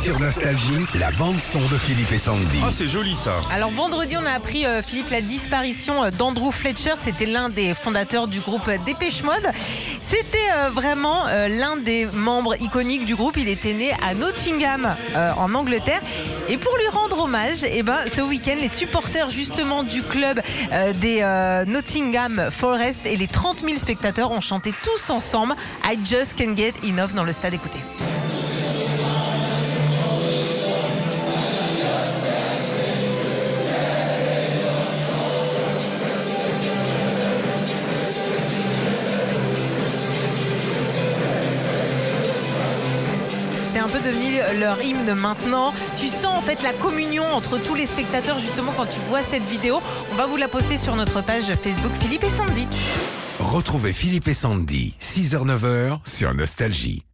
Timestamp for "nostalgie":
0.18-0.86, 56.34-57.04